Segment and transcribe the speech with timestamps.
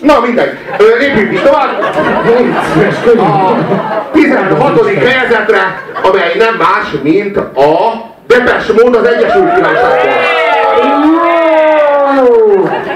[0.00, 0.58] Na mindegy,
[0.98, 1.82] lépjünk is tovább.
[3.18, 4.80] A 16.
[4.80, 7.92] fejezetre, amely nem más, mint a
[8.26, 10.26] Depes mód az Egyesült Királyságból.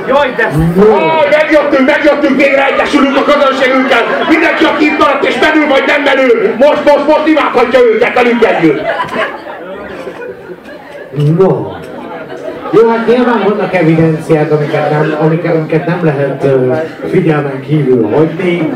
[0.08, 0.50] Jaj, de
[0.80, 4.02] Ah, megjöttünk, megjöttünk, végre egyesülünk a közönségünkkel.
[4.28, 8.44] Mindenki, aki itt maradt és menő vagy nem menő, most, most, most imádhatja őket velünk
[8.44, 8.80] együtt.
[11.38, 11.72] No.
[12.74, 16.76] Jó, hát nyilván vannak evidenciák, amiket nem, amiket, amiket nem lehet uh,
[17.10, 18.72] figyelmen kívül hagyni,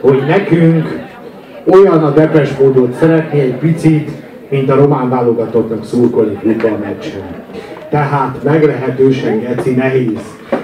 [0.00, 1.06] hogy nekünk
[1.66, 4.10] olyan a depes módot szeretni egy picit,
[4.48, 7.22] mint a román válogatottnak szurkolni futballmeccsen.
[7.90, 10.20] Tehát meglehetősen geci nehéz.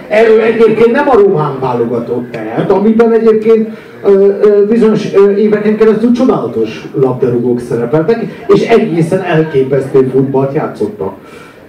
[0.08, 3.68] Erről egyébként nem a román válogatott tehet, amiben egyébként
[4.04, 11.12] ö, ö, bizonyos ö, éveken keresztül csodálatos labdarúgók szerepeltek, és egészen elképesztő futballt játszottak.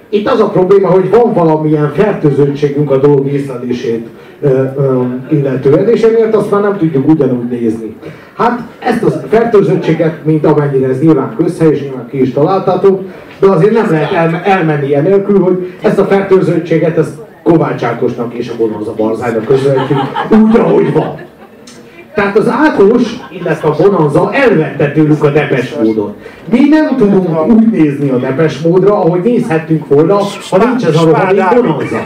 [0.09, 4.07] Itt az a probléma, hogy van valamilyen fertőzöttségünk a dolg észlelését
[5.31, 7.95] illetően, és emiatt azt már nem tudjuk ugyanúgy nézni.
[8.37, 13.01] Hát ezt a fertőzöttséget, mint amennyire ez nyilván közhely, és nyilván ki is találtatok,
[13.39, 18.49] de azért nem lehet el, elmenni enélkül, hogy ezt a fertőzöttséget ezt Kovács Ákosnak és
[18.49, 19.99] a Bonanza Barzánynak közvetjük
[20.29, 21.15] úgy, ahogy van.
[22.15, 26.15] Tehát az Ákos, illetve a Bonanza elvette tőlük a depes módot.
[26.51, 30.17] Mi nem tudunk úgy nézni a depes módra, ahogy nézhettünk volna,
[30.49, 31.05] ha nincs ez a
[31.55, 31.99] Bonanza.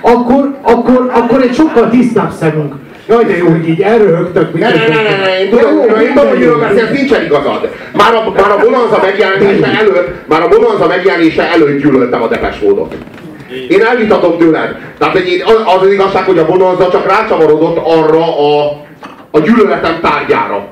[0.00, 2.74] Akkor, akkor, akkor egy sokkal tisztább szemünk.
[3.08, 4.58] Jaj, de jó, hogy így elröhögtök.
[4.58, 7.70] Ne, ne, ne, ne, ne, én tudom, Jó, én tudom, hogy miről beszélsz, nincsen igazad.
[7.96, 12.58] Már a, már a Bonanza megjelenése előtt, már a Bonanza megjelenése előtt gyűlöltem a Depes
[12.58, 12.94] módot.
[13.68, 14.76] Én elvitatom tőled.
[14.98, 18.86] Tehát én, az az igazság, hogy a Bonanza csak rácsavarodott arra a,
[19.30, 20.66] a gyűlöletem tárgyára.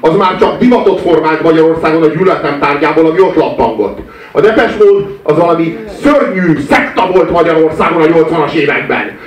[0.00, 3.98] Az már csak divatot formált Magyarországon a gyűlöletem tárgyából, ami ott lappangott.
[4.32, 9.18] A Depes mód az valami szörnyű szekta volt Magyarországon a 80-as években.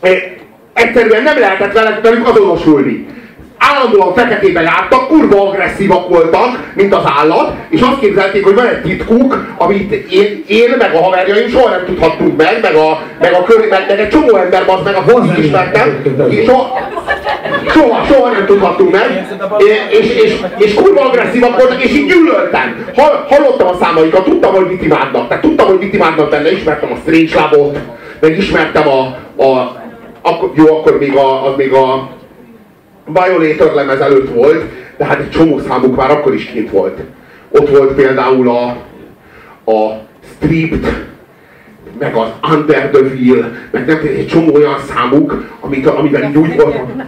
[0.00, 0.22] Eh,
[0.72, 3.06] Egyszerűen nem lehetett velük azonosulni.
[3.58, 8.80] Állandóan feketébe jártak, kurva agresszívak voltak, mint az állat, és azt képzelték, hogy van egy
[8.82, 13.42] titkuk, amit én, én meg a haverjaim soha nem tudhattunk meg, meg, a, meg, a
[13.42, 16.87] kör, meg, meg egy csomó ember, az meg a focit ismertem, és soha,
[17.68, 19.26] soha, soha nem tudhattunk meg,
[19.58, 22.86] és, és, és, és kurva agresszívak voltak, és így gyűlöltem.
[22.94, 26.92] Hall, hallottam a számaikat, tudtam, hogy mit imádnak, tehát tudtam, hogy mit imádnak benne, ismertem
[26.92, 27.78] a Strange Labot,
[28.20, 29.00] meg ismertem a,
[29.42, 29.76] a
[30.22, 32.08] akkor, jó, akkor még a, az még a
[33.04, 34.64] Violator lemez előtt volt,
[34.96, 36.98] de hát egy csomó számuk már akkor is kint volt.
[37.50, 38.66] Ott volt például a,
[39.70, 40.00] a
[40.34, 41.07] Stripped,
[41.98, 46.56] meg az Under the Wheel, meg nem egy csomó olyan számuk, amik, amivel így úgy
[46.56, 47.02] voltam,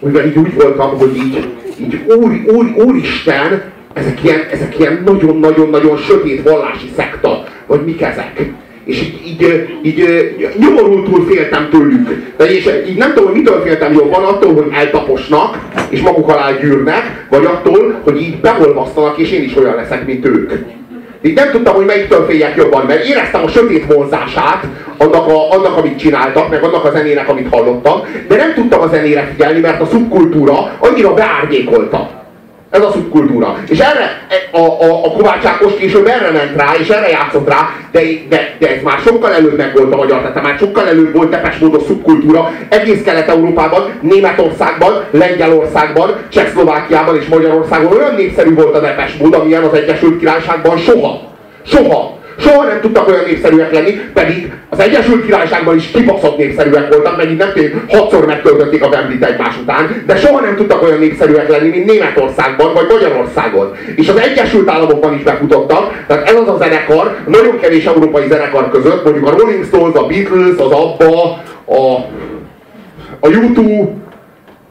[0.00, 1.48] amivel így úgy voltam, hogy így,
[1.80, 3.62] így úr, úr, úristen,
[3.94, 8.50] ezek ilyen, ezek ilyen nagyon-nagyon-nagyon sötét vallási szekta, vagy mik ezek.
[8.84, 12.08] És így, így, így nyomorultul féltem tőlük.
[12.36, 16.50] De és így nem tudom, hogy mitől féltem jobban, attól, hogy eltaposnak, és maguk alá
[16.60, 20.52] gyűrnek, vagy attól, hogy így beolvasztanak, és én is olyan leszek, mint ők.
[21.22, 24.64] Így nem tudtam, hogy melyiktől féljek jobban, mert éreztem a sötét vonzását
[24.98, 28.86] annak, a, annak, amit csináltak, meg annak a zenének, amit hallottam, de nem tudtam a
[28.86, 32.15] zenére figyelni, mert a szubkultúra annyira beárnyékolta.
[32.76, 33.58] Ez a szubkultúra.
[33.68, 37.68] És erre a, a, a Kovács Ákos később erre ment rá, és erre játszott rá,
[37.92, 41.14] de, de, de ez már sokkal előbb meg volt a magyar, tehát már sokkal előbb
[41.14, 48.80] volt tepes módos szubkultúra egész Kelet-Európában, Németországban, Lengyelországban, Csehszlovákiában és Magyarországon olyan népszerű volt a
[48.80, 51.20] depes mód, amilyen az Egyesült Királyságban soha.
[51.66, 52.15] Soha.
[52.38, 57.38] Soha nem tudtak olyan népszerűek lenni, pedig az Egyesült Királyságban is kibaszott népszerűek voltak, megint
[57.38, 61.68] nem tudom, hatszor megtöltötték a Wembley-t egymás után, de soha nem tudtak olyan népszerűek lenni,
[61.68, 63.72] mint Németországban vagy Magyarországon.
[63.94, 68.70] És az Egyesült Államokban is befutottak, tehát ez az a zenekar, nagyon kevés európai zenekar
[68.70, 71.22] között, mondjuk a Rolling Stones, a Beatles, az ABBA,
[71.64, 71.94] a,
[73.20, 73.88] a U2,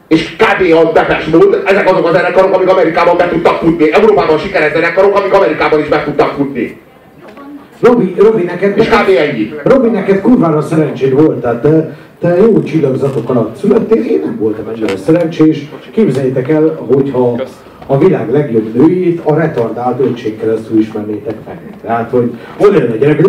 [0.08, 0.74] és kb.
[0.74, 3.92] a Depeche Mode, ezek azok a zenekarok, amik Amerikában be tudtak futni.
[3.92, 6.84] Európában sikeres zenekarok, amik Amerikában is be tudtak futni.
[7.80, 9.08] Robi, Robi, neked, És kb.
[9.18, 9.52] ennyi.
[9.64, 14.68] Robi, neked kurvára szerencséd volt, tehát te, te jó csillagzatok alatt születtél, én nem voltam
[14.68, 15.68] ennyire szerencsés.
[15.90, 17.40] Képzeljétek el, hogyha
[17.86, 21.58] a világ legjobb nőjét a retardált öcsén keresztül ismernétek meg.
[21.82, 23.26] Tehát, hogy oda jön a gyerek,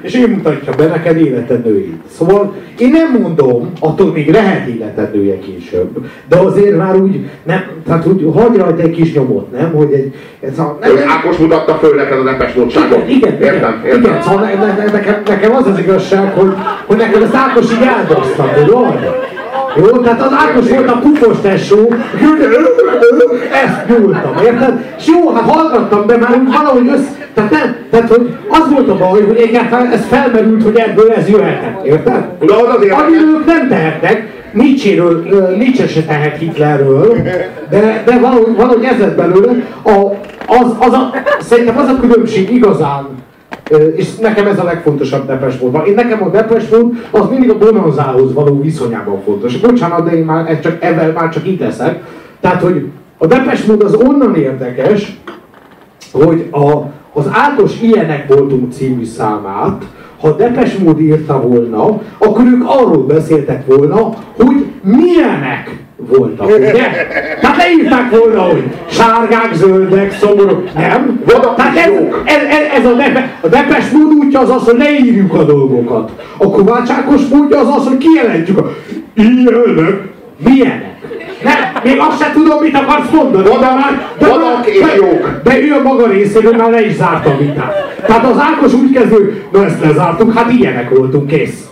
[0.00, 2.00] és én mutatja be neked életed nőjét.
[2.16, 7.64] Szóval én nem mondom, attól még lehet életed nője később, de azért már úgy, nem,
[7.86, 9.72] tehát úgy hagy rajta egy kis nyomot, nem?
[9.72, 13.08] Hogy egy, ez a, nem, Hogy Ákos mutatta föl neked a Depes Mode-ságot.
[13.08, 14.00] igen, igen, értem, igen, értem.
[14.02, 16.52] igen, szóval ne, ne, ne, nekem, nekem az az igazság, hogy,
[16.86, 19.26] hogy nekem az Ákos így áldozta, tudod?
[19.78, 21.92] Jó, tehát az Ákos volt a pufos tesó,
[23.52, 24.84] ezt nyúltam, érted?
[24.98, 28.88] És jó, hát hallgattam, de már úgy valahogy össze, Tehát, nem, tehát hogy az volt
[28.88, 32.24] a baj, hogy egyáltalán ez felmerült, hogy ebből ez jöhetett, érted?
[32.90, 35.24] Amiről ők nem tehetnek, Nietzséről,
[35.56, 37.16] Nietzsche se tehet Hitlerről,
[37.70, 39.52] de, de valahogy, valahogy ez lett belőle.
[39.84, 39.90] A,
[40.46, 41.10] az, az a,
[41.40, 43.06] szerintem az a különbség igazán,
[43.96, 45.86] és nekem ez a legfontosabb Depes volt.
[45.86, 49.56] Én nekem a Depes volt, az mindig a bonanzához való viszonyában fontos.
[49.56, 52.02] Bocsánat, de én már csak, ebben már csak itt leszek.
[52.40, 52.86] Tehát, hogy
[53.18, 55.20] a Depes mód az onnan érdekes,
[56.12, 56.70] hogy a,
[57.12, 59.84] az Ákos Ilyenek voltunk című számát,
[60.20, 65.77] ha Depes mód írta volna, akkor ők arról beszéltek volna, hogy milyenek
[66.08, 66.90] voltak, ugye?
[67.40, 71.20] Tehát leírták volna, hogy sárgák, zöldek, szomorúk, nem?
[71.56, 71.90] Tehát ez,
[72.24, 76.10] ez, ez, ez a, depe, a Depes mód útja az az, hogy leírjuk a dolgokat.
[76.36, 78.70] A Kovács Ákos módja az az, hogy kijelentjük a
[79.14, 80.02] ilyenek,
[80.44, 80.96] milyenek.
[81.42, 83.44] Nem, még azt sem tudom, mit akarsz mondani.
[83.44, 85.40] De már, de, Vadak és de, jók.
[85.44, 87.96] De ő a maga részéről már le is zárta a vitát.
[88.06, 91.68] Tehát az Ákos úgy kezdő, na ezt lezártuk, hát ilyenek voltunk, kész.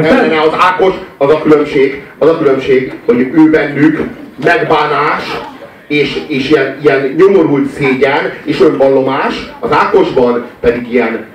[0.00, 4.08] Ne, az Ákos, az a különbség, az a különbség, hogy ő bennük
[4.44, 5.40] megbánás,
[5.86, 11.26] és, és ilyen, ilyen nyomorult szégyen és önvallomás, az Ákosban pedig ilyen,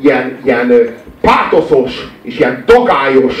[0.00, 3.34] ilyen, ilyen pátoszos és ilyen dagályos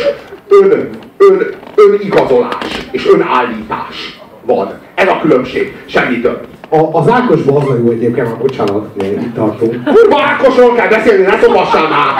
[0.48, 4.78] ön, ön, önigazolás és önállítás van.
[4.94, 6.46] Ez a különbség, semmi több.
[6.68, 9.84] A, az Ákosban az a jó egyébként, már bocsánat, itt tartunk.
[9.84, 12.14] Kurva Ákosról kell beszélni, ne szobassál már!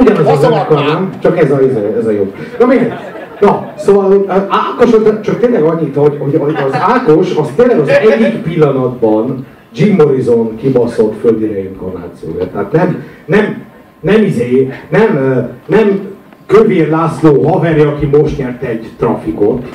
[0.00, 1.12] Ugyanaz a zenekar, nem?
[1.18, 2.32] Csak ez a, ez a, ez a jó.
[2.58, 2.92] Na miért?
[3.40, 9.46] Na, szóval Ákos, csak tényleg annyit, hogy, hogy az Ákos az tényleg az egyik pillanatban
[9.74, 12.50] Jim Morrison kibaszott földi reinkarnációja.
[12.50, 13.62] Tehát nem, nem,
[14.00, 15.18] nem izé, nem,
[15.66, 16.08] nem
[16.46, 19.66] Kövér László haverja, aki most nyert egy trafikot,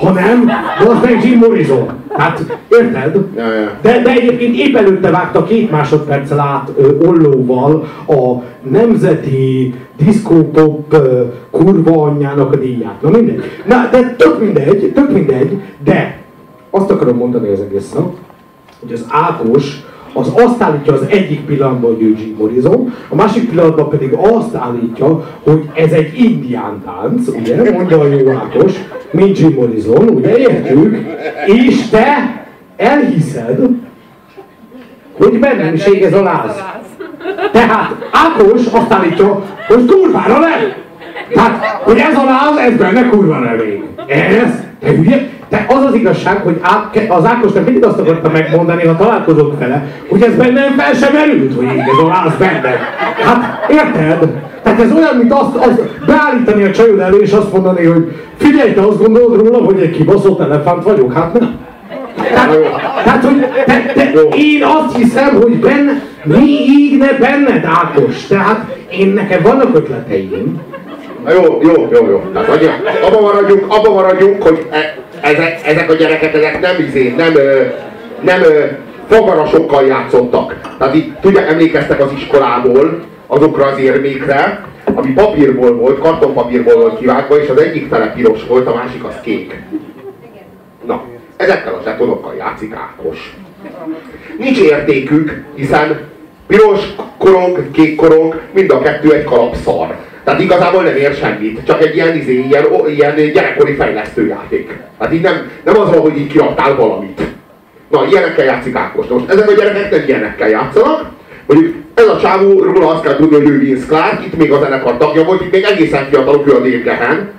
[0.00, 0.50] hanem
[0.88, 1.88] az meg Jim Morrison.
[2.16, 3.18] Hát, érted?
[3.82, 10.96] De, de egyébként épp előtte vágta két másodperccel át ö, ollóval a nemzeti diszkópop
[11.50, 13.02] kurva anyjának a díját.
[13.02, 13.42] Na mindegy.
[13.66, 16.18] Na, de tök mindegy, tök mindegy, de
[16.70, 18.02] azt akarom mondani az egészen,
[18.80, 22.36] hogy az Ákos az azt állítja az egyik pillanatban, hogy ő Jim
[23.08, 28.30] a másik pillanatban pedig azt állítja, hogy ez egy indián tánc, ugye, mondja a jó
[28.30, 28.72] Ákos,
[29.10, 30.96] mint Jim Morrison, ugye, értjük,
[31.46, 32.44] és te
[32.76, 33.68] elhiszed,
[35.18, 36.62] hogy bennenség ez a láz.
[37.52, 40.72] Tehát Ákos azt állítja, hogy kurvára nem.
[41.32, 43.82] Tehát, hogy ez a láz, ez benne kurva elég.
[44.06, 46.60] Ez, te hülye, de az az igazság, hogy
[47.08, 51.54] az Ákosnak mindig azt akarta megmondani, ha találkozok vele, hogy ez bennem fel sem merült,
[51.54, 51.66] hogy
[52.02, 52.78] a láz benne.
[53.24, 54.28] Hát érted?
[54.62, 58.72] Tehát ez olyan, mint azt, azt beállítani a csajod elő, és azt mondani, hogy figyelj,
[58.72, 61.12] te azt gondolod róla, hogy egy kibaszott elefánt vagyok?
[61.12, 61.58] Hát nem.
[62.16, 62.58] Tehát,
[63.04, 68.26] tehát hogy te, te, én azt hiszem, hogy benne, mi így ne benned, Ákos.
[68.26, 70.60] Tehát én nekem vannak ötleteim,
[71.24, 72.22] Na jó, jó, jó, jó.
[72.32, 72.48] Tehát
[73.02, 77.32] abban maradjunk, abban maradjunk, hogy e, ezek, ezek a gyerekek, ezek nem izé, nem,
[78.20, 78.42] nem
[79.08, 80.60] fogarasokkal játszottak.
[80.78, 84.64] Tehát így, tudják, emlékeztek az iskolából azokra az érmékre,
[84.94, 89.14] ami papírból volt, kartonpapírból volt kivágva, és az egyik fele piros volt, a másik az
[89.22, 89.62] kék.
[90.86, 91.02] Na,
[91.36, 93.36] ezekkel a zsetonokkal játszik Ákos.
[94.38, 96.00] Nincs értékük, hiszen
[96.46, 96.80] piros
[97.18, 99.96] korong, kék korong, mind a kettő egy kalap szar.
[100.24, 104.78] Tehát igazából nem ér semmit, csak egy ilyen, izé, ilyen, ilyen gyerekkori fejlesztőjáték.
[104.98, 107.20] Hát így nem, nem az van, hogy így kiadtál valamit.
[107.90, 109.06] Na, ilyenekkel játszik Ákos.
[109.06, 111.10] Most ezek a gyerekek nem ilyenekkel játszanak,
[111.50, 114.58] Mondjuk ez a csávó, róla azt kell tudni, hogy ő Vince Clark, itt még a
[114.58, 117.30] zenekar tagja volt, itt még egészen fiatalok, ő a Dave Gehen.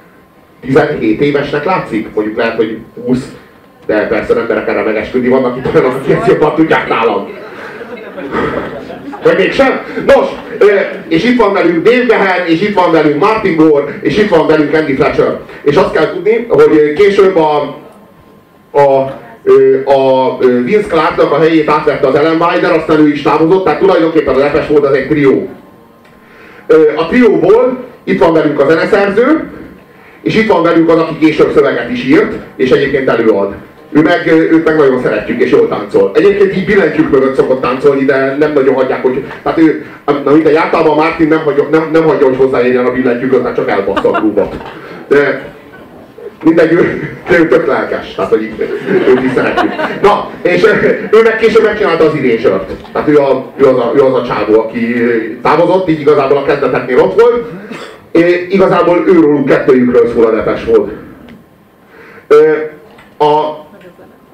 [0.62, 3.32] 17 évesnek látszik, mondjuk lehet, hogy 20,
[3.86, 7.30] de persze emberek erre megesküdni, vannak itt olyanok, akik ezt jobban tudják nálam.
[9.24, 9.82] Vagy mégsem?
[10.06, 10.26] Nos,
[11.08, 14.48] és itt van velünk Dave Gahan, és itt van velünk Martin Gore, és itt van
[14.48, 15.40] velünk Andy Fletcher.
[15.64, 17.78] És azt kell tudni, hogy később a,
[18.72, 19.20] a
[19.86, 24.36] a Vince Clarknak a helyét átvette az Ellen Wilder, aztán ő is távozott, tehát tulajdonképpen
[24.36, 25.50] a lepes volt az egy trió.
[26.96, 29.50] A trióból itt van velünk a zeneszerző,
[30.22, 33.54] és itt van velünk az, aki később szöveget is írt, és egyébként előad.
[33.92, 36.12] Ő meg, őt meg nagyon szeretjük, és jól táncol.
[36.14, 39.24] Egyébként így billentyűk mögött szokott táncolni, de nem nagyon hagyják, hogy...
[39.44, 39.86] Tehát ő,
[40.24, 43.70] na mindegy, általában Martin nem hagyja, nem, nem hagyja hogy hozzáérjen a billentyűköt, mert csak
[43.70, 44.56] elbassza a grúvat.
[45.08, 45.52] De
[46.44, 48.52] mindegy, ő, ő tök lelkes, tehát hogy
[49.08, 49.72] őt is szeretjük.
[50.02, 50.64] Na, és
[51.12, 52.72] ő meg később megcsinálta az idésört.
[52.94, 54.96] Tehát ő, a, ő, az a, ő az a csávó, aki
[55.42, 57.46] távozott, így igazából a kezdeteknél ott volt.
[58.12, 60.92] É, igazából őróluk kettőjükről szól a nepes volt.
[63.18, 63.61] A,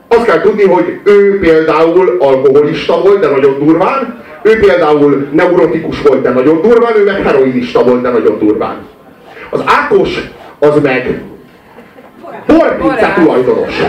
[0.08, 6.22] azt kell tudni, hogy ő például alkoholista volt, de nagyon durván, ő például neurotikus volt,
[6.22, 8.76] de nagyon durván, ő meg heroinista volt, de nagyon durván.
[9.50, 11.22] Az Ákos az meg
[12.48, 13.82] borpizza tulajdonos.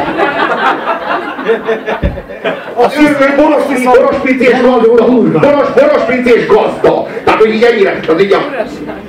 [2.75, 5.05] Az ő, ő boros, boros pincés gazda.
[5.33, 7.07] Boros, boros pincés gazda.
[7.25, 8.39] Tehát, hogy így ennyire, az így a...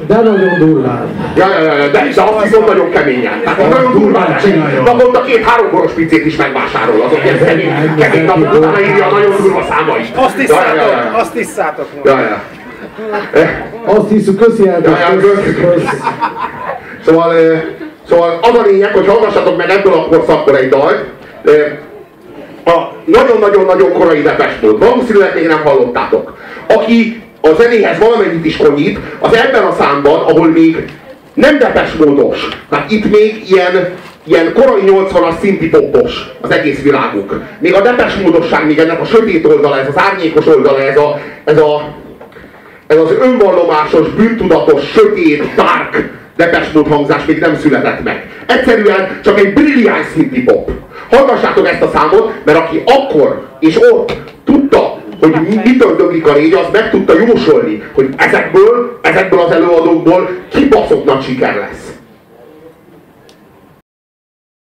[0.09, 1.07] De nagyon durván.
[1.35, 3.41] Ja, ja, ja, de, de azt viszont nagyon keményen.
[3.43, 4.81] Tehát nagyon durván csinálja.
[4.81, 7.01] Naponta két-három boros pincét is megvásárol.
[7.01, 10.15] Azok ilyen kemény, kemény napok utána írja a nagyon durva számait.
[10.15, 11.87] Azt tisztátok, azt tisztátok.
[12.03, 12.41] Ja, ja.
[13.85, 15.87] Azt hiszük, köszi Ja, ja, köszi.
[17.05, 17.61] Szóval, eh,
[18.09, 21.03] szóval az a lényeg, hogy hallgassatok meg ebből a korszakból egy dalt.
[21.45, 24.79] Eh, A nagyon-nagyon-nagyon korai Depesmód.
[24.79, 26.37] Valószínűleg még nem hallottátok.
[26.67, 30.85] Aki a zenéhez valamennyit is konyít, az ebben a számban, ahol még
[31.33, 33.93] nem Depesmódos, tehát itt még ilyen,
[34.23, 37.41] ilyen korai 80-as szinti poppos az egész világuk.
[37.59, 41.57] Még a Depesmódosság, még ennek a sötét oldala, ez az árnyékos oldala, ez a, ez
[41.57, 41.95] a,
[42.87, 48.27] ez az önvallomásos, bűntudatos, sötét, dark Depeche Mode hangzás még nem született meg.
[48.47, 50.71] Egyszerűen csak egy brilliáns szinti pop.
[51.11, 54.13] Hallgassátok ezt a számot, mert aki akkor és ott
[55.19, 60.29] hogy mi- mitől döglik a régy, az meg tudta jósolni, hogy ezekből, ezekből az előadókból
[60.49, 61.88] kibaszott nagy siker lesz.